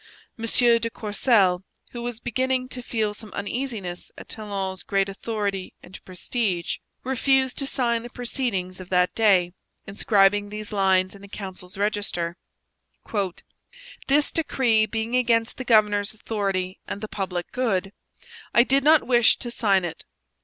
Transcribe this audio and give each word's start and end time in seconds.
M. 0.35 0.45
de 0.45 0.89
Courcelle, 0.89 1.63
who 1.91 2.01
was 2.01 2.19
beginning 2.19 2.67
to 2.69 2.81
feel 2.81 3.13
some 3.13 3.31
uneasiness 3.33 4.11
at 4.17 4.27
Talon's 4.29 4.81
great 4.81 5.07
authority 5.07 5.75
and 5.83 6.03
prestige, 6.03 6.77
refused 7.03 7.59
to 7.59 7.67
sign 7.67 8.01
the 8.01 8.09
proceedings 8.09 8.79
of 8.79 8.89
that 8.89 9.13
day, 9.13 9.53
inscribing 9.85 10.49
these 10.49 10.73
lines 10.73 11.13
in 11.13 11.21
the 11.21 11.27
council's 11.27 11.77
register: 11.77 12.35
'This 14.07 14.31
decree 14.31 14.87
being 14.87 15.15
against 15.15 15.57
the 15.57 15.63
governor's 15.63 16.15
authority 16.15 16.79
and 16.87 17.01
the 17.01 17.07
public 17.07 17.51
good, 17.51 17.93
I 18.55 18.63
did 18.63 18.83
not 18.83 19.05
wish 19.05 19.37
to 19.37 19.51
sign 19.51 19.85
it.' 19.85 20.03